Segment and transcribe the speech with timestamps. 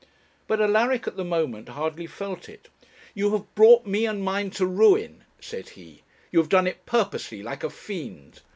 [0.47, 2.69] But Alaric, at the moment, hardly felt it.
[3.13, 7.43] 'You have brought me and mine to ruin,' said he; 'you have done it purposely,
[7.43, 8.41] like a fiend.